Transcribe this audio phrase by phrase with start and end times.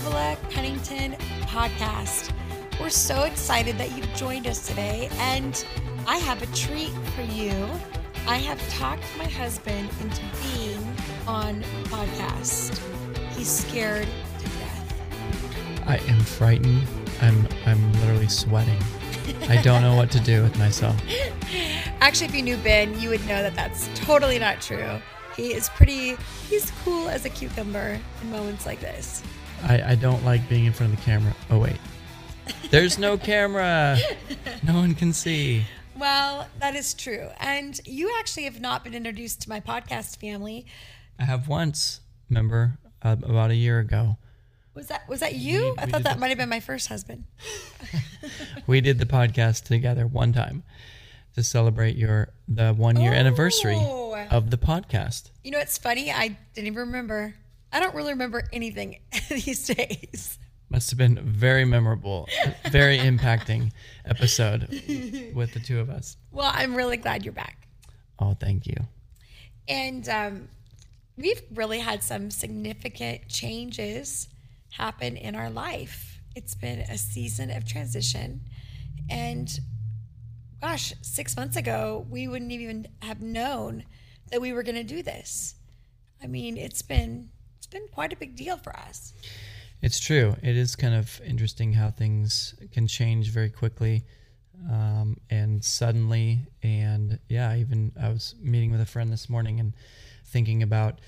[0.00, 1.12] Havilah Cunnington
[1.42, 2.32] podcast.
[2.80, 5.62] We're so excited that you've joined us today, and
[6.06, 7.52] I have a treat for you.
[8.26, 12.78] I have talked my husband into being on podcast.
[13.34, 14.08] He's scared
[14.38, 15.82] to death.
[15.86, 16.82] I am frightened.
[17.20, 18.82] I'm I'm literally sweating.
[19.50, 20.96] I don't know what to do with myself.
[22.00, 24.98] Actually, if you knew Ben, you would know that that's totally not true.
[25.36, 26.16] He is pretty,
[26.48, 29.22] he's cool as a cucumber in moments like this.
[29.64, 31.34] I, I don't like being in front of the camera.
[31.50, 31.76] Oh wait.
[32.70, 33.96] There's no camera.
[34.62, 35.64] No one can see.
[35.98, 37.28] Well, that is true.
[37.38, 40.66] And you actually have not been introduced to my podcast family.
[41.18, 44.16] I have once, remember, uh, about a year ago.
[44.74, 45.60] Was that was that you?
[45.76, 47.24] We- I we thought that the- might have been my first husband.
[48.66, 50.62] We did the podcast together one time
[51.34, 54.14] to celebrate your the one year anniversary Oh.
[54.30, 55.30] of the podcast.
[55.42, 56.10] You know, it's funny.
[56.12, 57.34] I didn't even remember.
[57.72, 60.38] I don't really remember anything these days.
[60.68, 62.28] Must have been very memorable,
[62.70, 63.72] very impacting
[64.04, 64.68] episode
[65.34, 66.16] with the two of us.
[66.30, 67.66] Well, I'm really glad you're back.
[68.20, 68.76] Oh, thank you.
[69.66, 70.48] And um,
[71.16, 74.28] we've really had some significant changes
[74.70, 76.20] happen in our life.
[76.36, 78.42] It's been a season of transition.
[79.08, 79.50] And
[80.60, 83.84] gosh, six months ago, we wouldn't even have known
[84.30, 85.56] that we were going to do this.
[86.22, 87.30] I mean, it's been
[87.70, 89.12] been quite a big deal for us.
[89.82, 90.36] It's true.
[90.42, 94.04] It is kind of interesting how things can change very quickly
[94.68, 96.40] um, and suddenly.
[96.62, 99.74] And yeah, even I was meeting with a friend this morning and
[100.26, 101.00] thinking about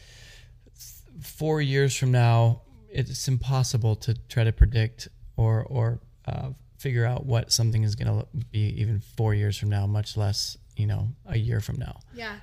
[0.74, 7.04] th- four years from now, it's impossible to try to predict or or uh, figure
[7.04, 10.86] out what something is going to be even four years from now, much less you
[10.86, 12.00] know a year from now.
[12.14, 12.36] Yeah.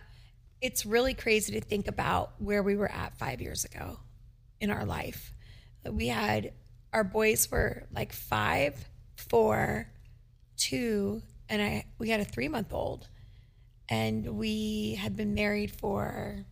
[0.61, 3.97] It's really crazy to think about where we were at five years ago
[4.61, 5.33] in our life.
[5.89, 6.53] We had
[6.93, 8.75] our boys were like five,
[9.15, 9.87] four,
[10.57, 13.07] two, and I we had a three month old.
[13.91, 16.45] And we had been married for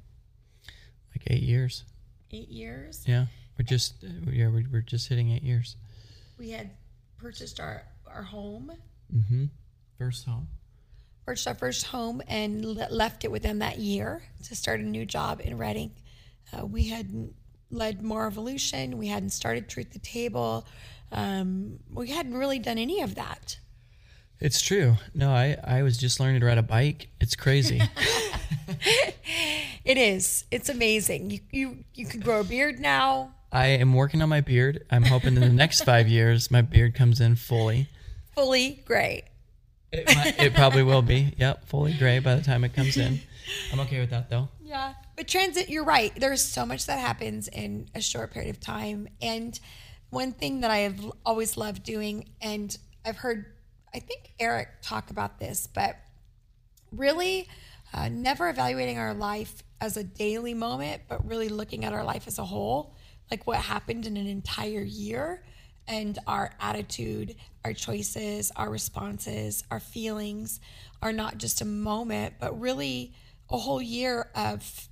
[1.16, 1.84] Like eight years.
[2.32, 3.04] eight years.
[3.06, 3.28] Yeah,
[3.60, 5.76] we're just yeah we're, we're just hitting eight years.
[6.40, 6.72] We had
[7.18, 8.72] purchased our, our home,
[9.14, 9.46] Mm-hmm.
[9.98, 10.48] First home.
[11.26, 15.06] purchased our first home, and le- left it within that year to start a new
[15.06, 15.92] job in Redding.
[16.54, 17.34] Uh, we hadn't
[17.70, 18.98] led Moral Revolution.
[18.98, 20.66] We hadn't started Truth to Table.
[21.12, 23.60] Um, we hadn't really done any of that.
[24.40, 24.96] It's true.
[25.14, 27.10] No, I, I was just learning to ride a bike.
[27.20, 27.82] It's crazy.
[29.88, 30.44] It is.
[30.52, 31.32] It's amazing.
[31.32, 34.86] You you you could grow a beard now, I am working on my beard.
[34.92, 37.88] I'm hoping in the next five years my beard comes in fully.
[38.36, 39.24] fully gray.
[39.92, 41.34] It, might, it probably will be.
[41.38, 43.22] Yep, fully gray by the time it comes in.
[43.72, 44.50] I'm okay with that though.
[44.62, 44.94] Yeah.
[45.16, 46.14] But transit, you're right.
[46.16, 49.08] There's so much that happens in a short period of time.
[49.22, 49.60] And
[50.10, 52.76] one thing that I have always loved doing, and
[53.06, 53.46] I've heard,
[53.94, 55.98] I think Eric talk about this, but
[56.92, 57.48] really
[57.94, 62.28] uh, never evaluating our life as a daily moment, but really looking at our life
[62.28, 62.96] as a whole,
[63.30, 65.44] like what happened in an entire year
[65.88, 70.60] and our attitude, our choices, our responses, our feelings
[71.02, 73.14] are not just a moment, but really
[73.50, 74.90] a whole year of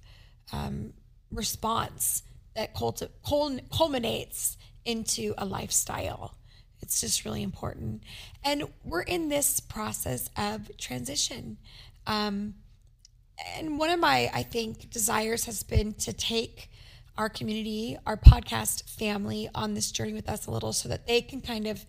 [0.51, 0.93] um,
[1.31, 2.23] response
[2.55, 6.37] that culti- cul- culminates into a lifestyle.
[6.81, 8.03] It's just really important.
[8.43, 11.57] And we're in this process of transition.
[12.05, 12.55] Um,
[13.57, 16.69] and one of my, I think, desires has been to take
[17.17, 21.21] our community, our podcast family on this journey with us a little so that they
[21.21, 21.85] can kind of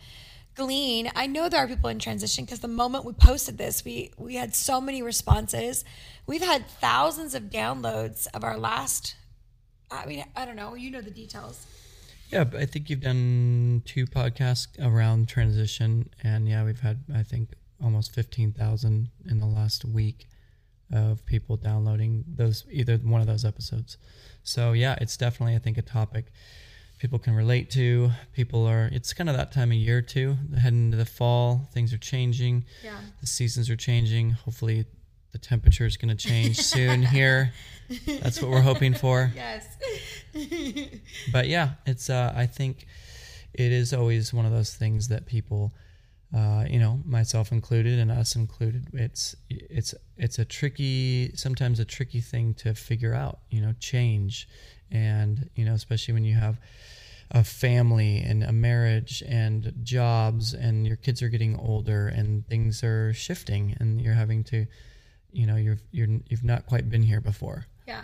[0.57, 1.11] glean.
[1.15, 4.35] I know there are people in transition because the moment we posted this, we we
[4.35, 5.85] had so many responses.
[6.27, 9.15] We've had thousands of downloads of our last
[9.91, 11.67] I mean, I don't know, you know the details.
[12.31, 17.51] Yeah, I think you've done two podcasts around transition, and yeah, we've had I think
[17.83, 20.27] almost fifteen thousand in the last week
[20.93, 23.97] of people downloading those either one of those episodes.
[24.43, 26.33] So yeah, it's definitely I think a topic
[26.99, 28.11] people can relate to.
[28.33, 31.69] People are it's kind of that time of year too, heading into the fall.
[31.73, 32.65] Things are changing.
[32.83, 32.99] Yeah.
[33.21, 34.31] The seasons are changing.
[34.31, 34.87] Hopefully,
[35.33, 37.53] the temperature is going to change soon here.
[38.07, 39.67] That's what we're hoping for Yes.
[41.33, 42.87] but yeah, it's uh, I think
[43.55, 45.73] it is always one of those things that people,
[46.35, 51.85] uh, you know, myself included and us included, it's it's it's a tricky sometimes a
[51.85, 53.41] tricky thing to figure out.
[53.51, 54.49] You know, change,
[54.91, 56.59] and you know, especially when you have
[57.31, 62.85] a family and a marriage and jobs and your kids are getting older and things
[62.85, 64.65] are shifting and you're having to
[65.33, 68.03] you know you're you're you've not quite been here before Yeah.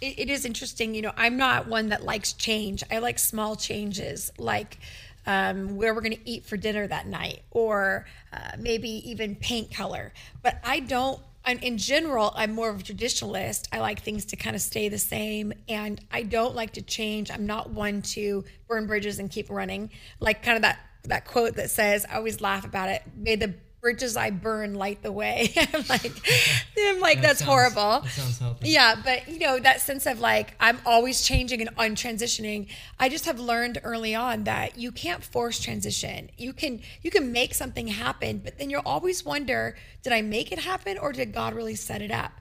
[0.00, 0.94] it, it is interesting.
[0.96, 2.82] You know, I'm not one that likes change.
[2.90, 4.78] I like small changes, like
[5.26, 9.72] um, where we're going to eat for dinner that night, or uh, maybe even paint
[9.72, 10.12] color.
[10.42, 11.20] But I don't.
[11.46, 13.68] In general, I'm more of a traditionalist.
[13.70, 17.30] I like things to kind of stay the same, and I don't like to change.
[17.30, 19.90] I'm not one to burn bridges and keep running.
[20.18, 23.02] Like kind of that that quote that says, I always laugh about it.
[23.16, 25.52] May the bridges I burn light the way.
[25.56, 26.12] I'm like,
[26.78, 28.00] I'm like, that that's sounds, horrible.
[28.00, 28.70] That sounds healthy.
[28.70, 32.68] Yeah, but you know, that sense of like, I'm always changing and on transitioning.
[32.98, 36.30] I just have learned early on that you can't force transition.
[36.36, 40.52] You can, you can make something happen, but then you'll always wonder, did I make
[40.52, 42.32] it happen or did God really set it up?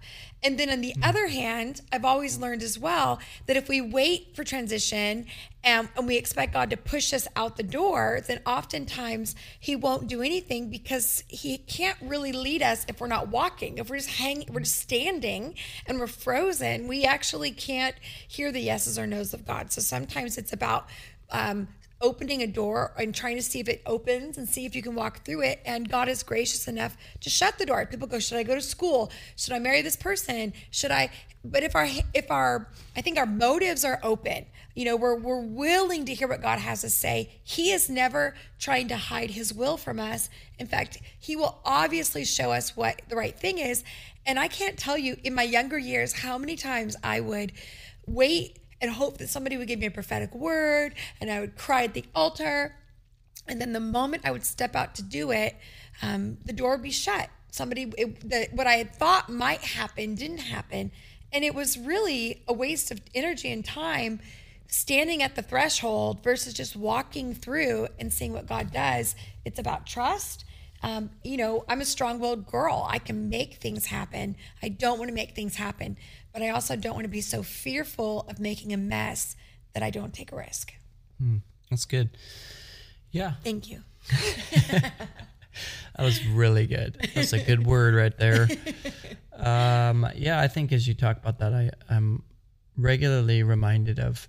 [0.45, 1.03] And then on the mm-hmm.
[1.03, 5.25] other hand, I've always learned as well that if we wait for transition
[5.63, 10.07] and, and, we expect God to push us out the door, then oftentimes He won't
[10.07, 13.80] do anything because He can't really lead us if we're not walking.
[13.80, 15.56] If we're just hanging, we're just standing
[15.88, 17.95] and we're frozen, we actually can't
[18.27, 19.71] hear the yeses or nos of God.
[19.71, 20.88] So sometimes it's about
[21.31, 21.68] um,
[22.06, 24.94] opening a door and trying to see if it opens and see if you can
[24.94, 25.60] walk through it.
[25.66, 27.84] And God is gracious enough to shut the door.
[27.88, 29.12] People go, should I go to school?
[29.36, 30.54] Should I marry this person?
[30.69, 31.10] Should I?
[31.44, 35.42] But if our if our I think our motives are open, you know, we're we're
[35.42, 37.31] willing to hear what God has to say.
[37.44, 40.30] He is never trying to hide His will from us.
[40.60, 43.84] In fact, He will obviously show us what the right thing is.
[44.28, 47.52] And I can't tell you in my younger years how many times I would
[48.07, 51.83] wait and hope that somebody would give me a prophetic word and I would cry
[51.86, 52.75] at the altar.
[53.48, 55.56] And then the moment I would step out to do it,
[56.01, 57.30] um, the door would be shut.
[57.51, 60.92] Somebody, it, the, what I had thought might happen didn't happen.
[61.31, 64.19] And it was really a waste of energy and time
[64.68, 69.16] standing at the threshold versus just walking through and seeing what God does.
[69.45, 70.44] It's about trust.
[70.83, 72.86] Um, you know, I'm a strong willed girl.
[72.89, 74.36] I can make things happen.
[74.62, 75.98] I don't want to make things happen
[76.35, 79.37] but I also don't want to be so fearful of making a mess
[79.73, 80.73] that I don't take a risk.
[81.23, 81.39] Mm,
[81.69, 82.09] that's good.
[83.09, 83.35] Yeah.
[83.41, 83.79] Thank you.
[84.71, 85.07] that
[85.97, 87.09] was really good.
[87.15, 88.49] That's a good word right there.
[89.37, 92.21] Um, yeah, I think as you talk about that, I, I'm
[92.75, 94.27] regularly reminded of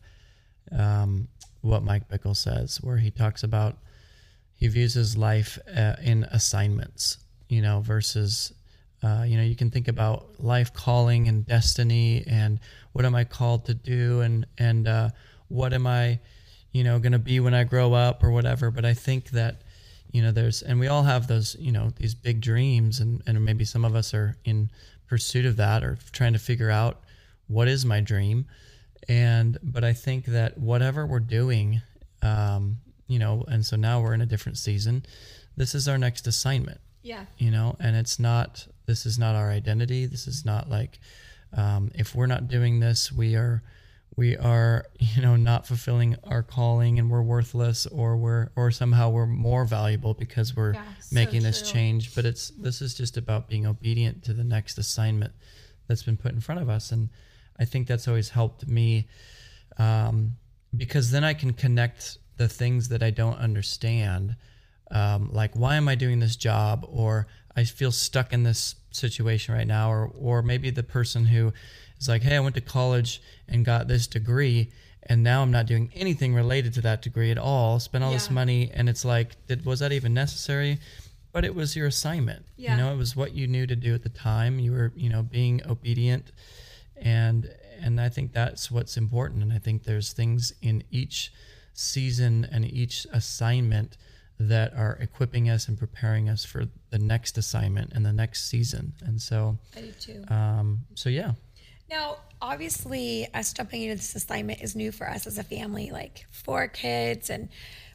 [0.70, 1.26] um,
[1.62, 3.78] what Mike Bickle says, where he talks about
[4.54, 7.18] he views his life uh, in assignments,
[7.48, 8.52] you know, versus
[9.02, 12.58] uh, you know, you can think about life calling and destiny and
[12.92, 15.10] what am I called to do and and uh,
[15.48, 16.18] what am I,
[16.72, 18.70] you know, going to be when I grow up or whatever.
[18.70, 19.62] But I think that
[20.12, 23.44] you know there's and we all have those you know these big dreams and and
[23.44, 24.70] maybe some of us are in
[25.08, 27.00] pursuit of that or trying to figure out
[27.48, 28.46] what is my dream.
[29.08, 31.80] And but i think that whatever we're doing
[32.22, 35.04] um you know and so now we're in a different season
[35.56, 36.80] this is our next assignment.
[37.02, 37.26] Yeah.
[37.38, 40.06] You know and it's not this is not our identity.
[40.06, 40.98] This is not like
[41.56, 43.62] um, if we're not doing this, we are
[44.16, 49.10] we are you know not fulfilling our calling and we're worthless or we're or somehow
[49.10, 52.14] we're more valuable because we're yeah, making so this change.
[52.14, 55.32] But it's this is just about being obedient to the next assignment
[55.86, 56.92] that's been put in front of us.
[56.92, 57.10] And
[57.58, 59.06] i think that's always helped me
[59.78, 60.36] um,
[60.76, 64.36] because then i can connect the things that i don't understand
[64.90, 69.54] um, like why am i doing this job or I feel stuck in this situation
[69.54, 71.52] right now, or or maybe the person who
[71.98, 74.70] is like, hey, I went to college and got this degree,
[75.04, 77.80] and now I'm not doing anything related to that degree at all.
[77.80, 78.16] Spent all yeah.
[78.16, 80.78] this money, and it's like, did was that even necessary?
[81.32, 82.44] But it was your assignment.
[82.56, 82.76] Yeah.
[82.76, 84.58] You know, it was what you knew to do at the time.
[84.58, 86.32] You were, you know, being obedient,
[86.94, 89.42] and and I think that's what's important.
[89.42, 91.32] And I think there's things in each
[91.72, 93.96] season and each assignment
[94.38, 98.92] that are equipping us and preparing us for the next assignment and the next season.
[99.04, 100.24] And so, I do too.
[100.28, 101.32] Um, so yeah.
[101.88, 106.26] Now, obviously, us jumping into this assignment is new for us as a family, like
[106.30, 107.48] four kids, and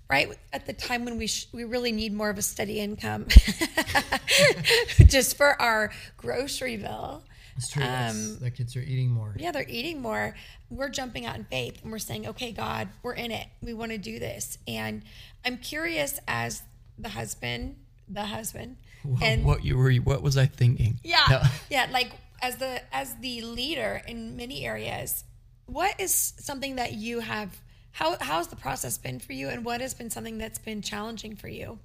[0.09, 3.27] right at the time when we sh- we really need more of a steady income,
[5.07, 7.23] just for our grocery bill.
[7.57, 7.83] It's true.
[7.83, 9.35] Um, the kids are eating more.
[9.37, 10.35] Yeah, they're eating more.
[10.69, 13.47] We're jumping out in faith and we're saying, okay, God, we're in it.
[13.61, 14.57] We want to do this.
[14.67, 15.03] And
[15.45, 16.63] I'm curious as
[16.97, 17.77] the husband,
[18.07, 18.77] the husband,
[19.21, 20.99] and what you were, what was I thinking?
[21.03, 21.41] Yeah, no.
[21.69, 25.23] yeah, like as the as the leader in many areas,
[25.65, 27.59] what is something that you have?
[27.91, 31.35] How how's the process been for you, and what has been something that's been challenging
[31.35, 31.79] for you?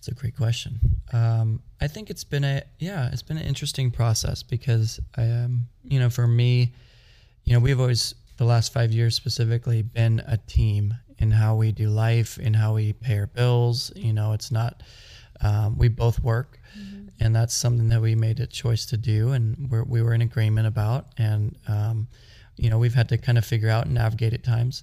[0.00, 0.80] It's a great question.
[1.12, 5.66] Um, I think it's been a yeah, it's been an interesting process because I um,
[5.84, 6.72] you know, for me,
[7.44, 11.70] you know, we've always the last five years specifically been a team in how we
[11.70, 13.92] do life, in how we pay our bills.
[13.94, 14.82] You know, it's not
[15.42, 17.08] um, we both work, mm-hmm.
[17.20, 20.22] and that's something that we made a choice to do, and we're, we were in
[20.22, 21.08] agreement about.
[21.18, 22.08] And um,
[22.56, 24.82] you know, we've had to kind of figure out and navigate at times.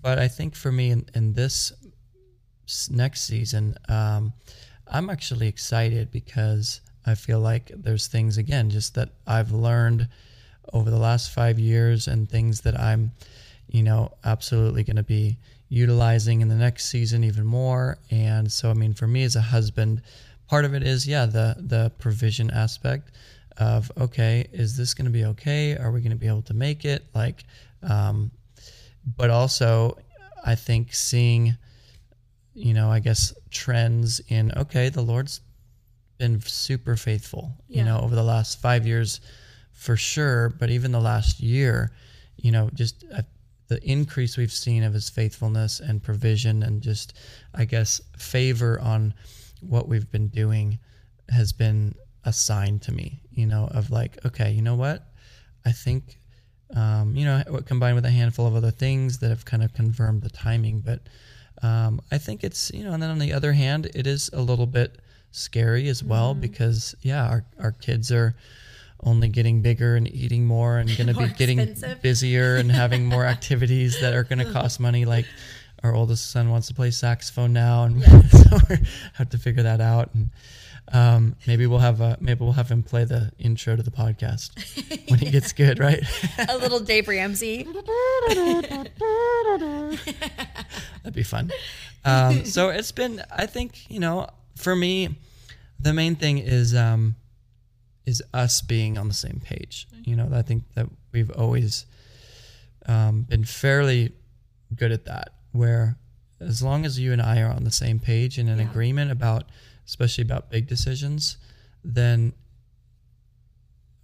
[0.00, 1.72] But I think for me in, in this
[2.90, 4.32] next season, um,
[4.86, 10.08] I'm actually excited because I feel like there's things again just that I've learned
[10.72, 13.12] over the last five years and things that I'm,
[13.68, 15.38] you know, absolutely going to be
[15.68, 17.98] utilizing in the next season even more.
[18.10, 20.02] And so, I mean, for me as a husband,
[20.48, 23.10] part of it is yeah the the provision aspect
[23.58, 25.76] of okay, is this going to be okay?
[25.76, 27.04] Are we going to be able to make it?
[27.14, 27.44] Like,
[27.82, 28.30] um,
[29.16, 29.98] but also,
[30.44, 31.56] I think seeing,
[32.54, 35.40] you know, I guess trends in okay, the Lord's
[36.18, 37.78] been super faithful, yeah.
[37.78, 39.20] you know, over the last five years
[39.72, 41.92] for sure, but even the last year,
[42.36, 43.22] you know, just uh,
[43.68, 47.14] the increase we've seen of his faithfulness and provision and just,
[47.54, 49.14] I guess, favor on
[49.60, 50.78] what we've been doing
[51.28, 51.94] has been
[52.24, 55.08] a sign to me, you know, of like, okay, you know what?
[55.64, 56.18] I think,
[56.76, 60.22] um, you know, combined with a handful of other things that have kind of confirmed
[60.22, 60.80] the timing.
[60.80, 61.00] But
[61.62, 64.40] um, I think it's, you know, and then on the other hand, it is a
[64.40, 64.96] little bit
[65.30, 66.40] scary as well mm-hmm.
[66.40, 68.34] because, yeah, our, our kids are
[69.04, 72.02] only getting bigger and eating more and going to be getting expensive.
[72.02, 75.04] busier and having more activities that are going to cost money.
[75.04, 75.26] Like
[75.82, 78.48] our oldest son wants to play saxophone now, and yes.
[78.50, 78.76] so we
[79.14, 80.10] have to figure that out.
[80.14, 80.30] And
[80.92, 84.50] um, maybe we'll have a, maybe we'll have him play the intro to the podcast
[85.10, 86.02] when he gets good, right?
[86.48, 87.64] a little Dave Ramsey.
[88.28, 88.90] That'd
[91.12, 91.50] be fun.
[92.04, 95.16] Um, so it's been, I think, you know, for me,
[95.80, 97.16] the main thing is um,
[98.06, 99.88] is us being on the same page.
[100.04, 101.86] You know, I think that we've always
[102.86, 104.12] um, been fairly
[104.74, 105.96] good at that, where
[106.40, 108.68] as long as you and I are on the same page and in yeah.
[108.68, 109.44] agreement about,
[109.86, 111.36] especially about big decisions,
[111.84, 112.32] then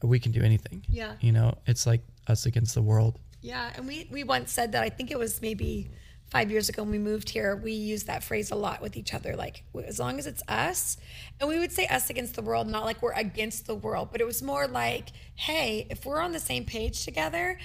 [0.02, 0.84] we can do anything.
[0.88, 1.14] Yeah.
[1.20, 3.18] You know, it's like us against the world.
[3.40, 3.72] Yeah.
[3.74, 5.90] And we, we once said that, I think it was maybe
[6.30, 9.14] five years ago when we moved here, we used that phrase a lot with each
[9.14, 9.34] other.
[9.34, 10.98] Like, as long as it's us,
[11.40, 14.20] and we would say us against the world, not like we're against the world, but
[14.20, 17.58] it was more like, hey, if we're on the same page together,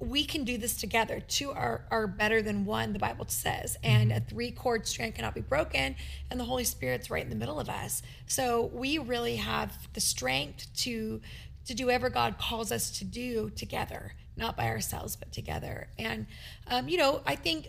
[0.00, 1.20] we can do this together.
[1.20, 3.76] Two are, are better than one, the Bible says.
[3.84, 4.18] And mm-hmm.
[4.18, 5.94] a three chord strand cannot be broken,
[6.30, 8.02] and the Holy Spirit's right in the middle of us.
[8.26, 11.20] So we really have the strength to
[11.66, 15.88] to do whatever God calls us to do together, not by ourselves, but together.
[15.98, 16.26] And,
[16.66, 17.68] um, you know, I think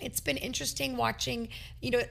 [0.00, 1.48] it's been interesting watching
[1.80, 2.02] you know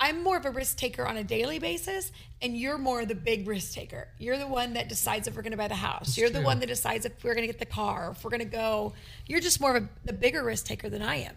[0.00, 2.10] i'm more of a risk taker on a daily basis
[2.44, 4.06] and you're more the big risk taker.
[4.18, 6.08] You're the one that decides if we're going to buy the house.
[6.08, 6.40] That's you're true.
[6.40, 8.44] the one that decides if we're going to get the car if we're going to
[8.44, 8.92] go.
[9.26, 11.34] You're just more of a, the bigger risk taker than i am.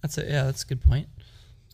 [0.00, 1.08] That's a yeah that's a good point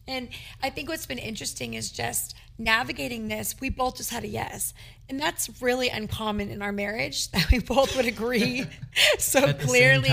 [0.09, 0.31] and
[0.63, 3.55] I think what's been interesting is just navigating this.
[3.61, 4.75] We both just had a yes.
[5.09, 8.65] And that's really uncommon in our marriage that we both would agree
[9.19, 10.09] so clearly.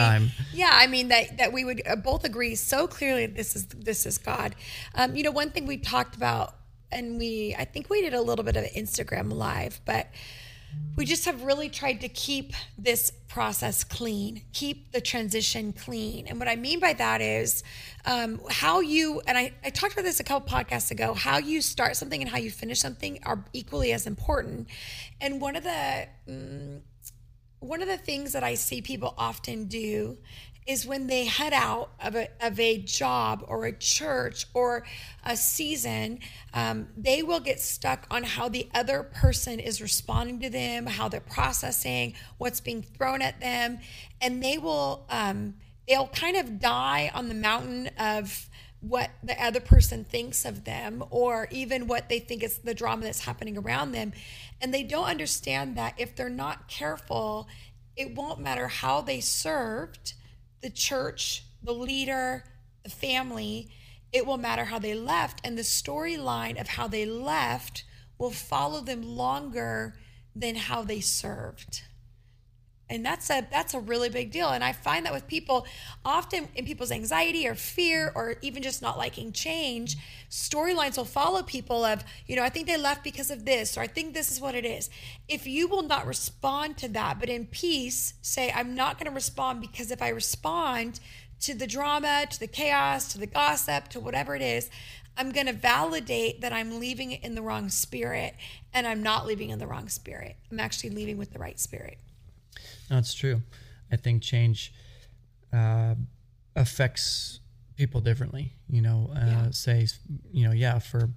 [0.53, 4.05] Yeah, I mean that that we would uh, both agree so clearly this is this
[4.05, 4.55] is God.
[4.93, 6.55] Um, you know, one thing we talked about
[6.91, 10.07] and we I think we did a little bit of Instagram live, but
[10.95, 16.25] we just have really tried to keep this process clean, keep the transition clean.
[16.27, 17.63] And what I mean by that is
[18.05, 21.61] um, how you, and I, I talked about this a couple podcasts ago, how you
[21.61, 24.67] start something and how you finish something are equally as important.
[25.19, 26.81] And one of the, um,
[27.59, 30.17] one of the things that I see people often do
[30.65, 34.83] is when they head out of a, of a job or a church or
[35.23, 36.19] a season,
[36.53, 41.07] um, they will get stuck on how the other person is responding to them, how
[41.07, 43.79] they're processing, what's being thrown at them,
[44.21, 45.55] and they will um,
[45.87, 51.03] they'll kind of die on the mountain of what the other person thinks of them
[51.09, 54.13] or even what they think is the drama that's happening around them.
[54.61, 57.47] And they don't understand that if they're not careful
[57.95, 60.13] it won't matter how they served
[60.65, 62.43] the church, the leader,
[62.83, 63.69] the family,
[64.11, 65.39] it will matter how they left.
[65.43, 67.83] And the storyline of how they left
[68.17, 69.95] will follow them longer
[70.35, 71.83] than how they served.
[72.89, 74.49] And that's a that's a really big deal.
[74.49, 75.65] And I find that with people,
[76.03, 79.97] often in people's anxiety or fear or even just not liking change,
[80.29, 83.81] storylines will follow people of, you know, I think they left because of this, or
[83.81, 84.91] I think this is what it is.
[85.27, 89.15] If you will not respond to that, but in peace, say, I'm not going to
[89.15, 90.99] respond because if I respond
[91.41, 94.69] to the drama, to the chaos, to the gossip, to whatever it is,
[95.17, 98.35] I'm going to validate that I'm leaving it in the wrong spirit
[98.73, 100.35] and I'm not leaving in the wrong spirit.
[100.51, 101.97] I'm actually leaving with the right spirit.
[102.89, 103.41] No, it's true.
[103.91, 104.73] I think change
[105.53, 105.95] uh,
[106.55, 107.39] affects
[107.75, 108.53] people differently.
[108.69, 109.47] You know, uh, yeah.
[109.51, 109.87] say,
[110.31, 111.09] you know, yeah, for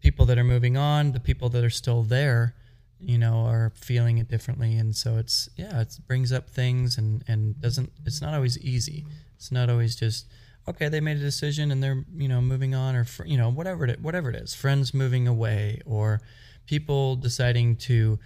[0.00, 2.54] people that are moving on, the people that are still there,
[3.00, 4.76] you know, are feeling it differently.
[4.76, 9.06] And so it's, yeah, it brings up things and, and doesn't, it's not always easy.
[9.36, 10.26] It's not always just,
[10.68, 13.86] okay, they made a decision and they're, you know, moving on or, you know, whatever
[13.86, 16.20] it, whatever it is, friends moving away or
[16.66, 18.18] people deciding to,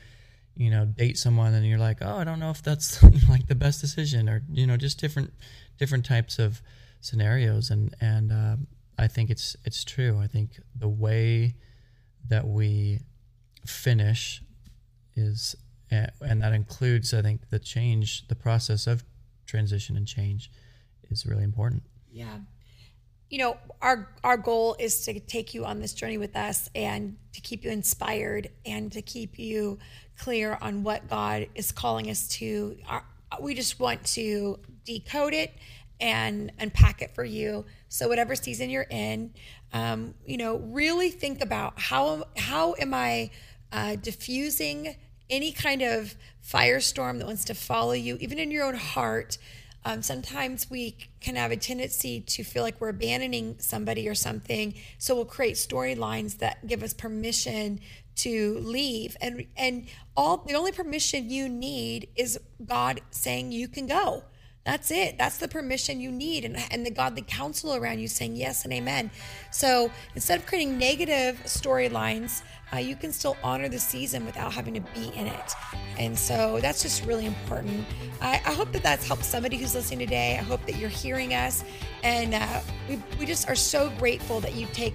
[0.58, 3.54] you know, date someone and you're like, oh, I don't know if that's like the
[3.54, 5.32] best decision or, you know, just different,
[5.78, 6.60] different types of
[7.00, 7.70] scenarios.
[7.70, 8.56] And, and, uh,
[8.98, 10.18] I think it's, it's true.
[10.20, 11.54] I think the way,
[12.28, 13.00] that we
[13.66, 14.42] finish
[15.16, 15.56] is
[15.90, 19.04] and that includes i think the change the process of
[19.46, 20.50] transition and change
[21.10, 22.38] is really important yeah
[23.30, 27.16] you know our our goal is to take you on this journey with us and
[27.32, 29.78] to keep you inspired and to keep you
[30.18, 32.76] clear on what god is calling us to.
[33.40, 35.54] We just want to decode it
[36.00, 37.64] and unpack it for you.
[37.88, 39.32] So whatever season you're in
[39.72, 43.30] um, you know, really think about how how am I
[43.72, 44.96] uh, diffusing
[45.28, 49.36] any kind of firestorm that wants to follow you, even in your own heart.
[49.84, 54.74] Um, sometimes we can have a tendency to feel like we're abandoning somebody or something,
[54.98, 57.80] so we'll create storylines that give us permission
[58.18, 59.16] to leave.
[59.20, 64.24] And and all the only permission you need is God saying you can go.
[64.68, 65.16] That's it.
[65.16, 68.72] That's the permission you need, and, and the godly counsel around you saying yes and
[68.74, 69.10] amen.
[69.50, 74.74] So instead of creating negative storylines, uh, you can still honor the season without having
[74.74, 75.52] to be in it.
[75.98, 77.86] And so that's just really important.
[78.20, 80.36] I, I hope that that's helped somebody who's listening today.
[80.38, 81.64] I hope that you're hearing us.
[82.02, 82.60] And uh,
[82.90, 84.94] we, we just are so grateful that you take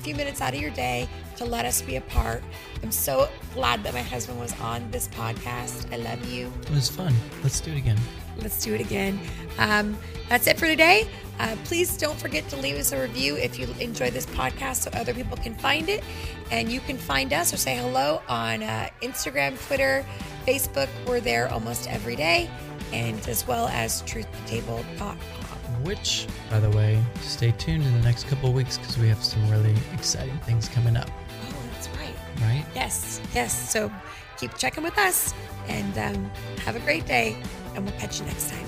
[0.00, 2.42] few minutes out of your day to let us be a part.
[2.82, 5.92] I'm so glad that my husband was on this podcast.
[5.92, 6.52] I love you.
[6.62, 7.14] It was fun.
[7.42, 7.98] Let's do it again
[8.42, 9.18] let's do it again.
[9.58, 9.96] Um,
[10.28, 11.08] that's it for today.
[11.38, 14.90] Uh, please don't forget to leave us a review if you enjoy this podcast so
[14.92, 16.04] other people can find it.
[16.50, 20.04] And you can find us or say hello on uh, Instagram, Twitter,
[20.46, 20.88] Facebook.
[21.06, 22.50] We're there almost every day,
[22.92, 25.49] and as well as truthtotable.com.
[25.82, 29.48] Which, by the way, stay tuned in the next couple weeks because we have some
[29.50, 31.10] really exciting things coming up.
[31.48, 32.14] Oh, that's right.
[32.42, 32.64] Right?
[32.74, 33.70] Yes, yes.
[33.70, 33.90] So
[34.36, 35.34] keep checking with us
[35.68, 36.30] and um,
[36.64, 37.36] have a great day
[37.74, 38.66] and we'll catch you next time.